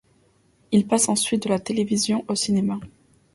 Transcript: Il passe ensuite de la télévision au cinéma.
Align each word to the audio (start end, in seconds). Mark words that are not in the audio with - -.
Il 0.71 0.87
passe 0.87 1.09
ensuite 1.09 1.43
de 1.43 1.49
la 1.49 1.59
télévision 1.59 2.25
au 2.27 2.33
cinéma. 2.33 2.79